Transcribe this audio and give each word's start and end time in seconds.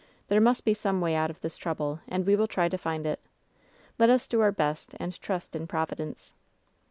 There 0.29 0.41
must 0.41 0.65
be 0.65 0.73
some 0.73 0.99
way 0.99 1.13
out 1.13 1.29
of 1.29 1.41
this 1.41 1.57
trouble, 1.57 1.99
and 2.07 2.25
we 2.25 2.35
will 2.35 2.47
try 2.47 2.67
to 2.69 2.77
find 2.79 3.05
it. 3.05 3.19
Let 3.99 4.09
us 4.09 4.27
do 4.27 4.41
our 4.41 4.51
best 4.51 4.95
and 4.99 5.13
trust 5.21 5.55
in 5.55 5.67
Providence." 5.67 6.33